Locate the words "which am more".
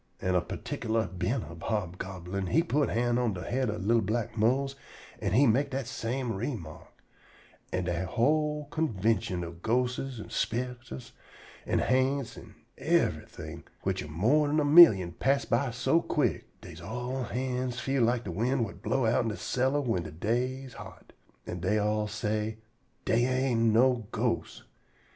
13.83-14.49